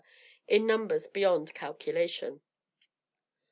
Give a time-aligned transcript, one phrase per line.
[0.47, 2.41] in numbers beyond calculation.